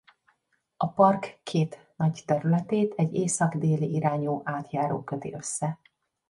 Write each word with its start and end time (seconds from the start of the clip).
A 0.77 0.87
park 0.89 1.39
két 1.43 1.93
nagy 1.95 2.21
területét 2.25 2.93
egy 2.97 3.13
észak-déli 3.13 3.93
irányú 3.93 4.41
átjáró 4.43 5.03
köti 5.03 5.33
össze. 5.33 5.79